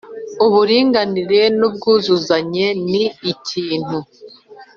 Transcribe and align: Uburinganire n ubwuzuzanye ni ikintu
Uburinganire 0.45 1.41
n 1.57 1.61
ubwuzuzanye 1.67 2.65
ni 2.89 3.03
ikintu 3.31 3.97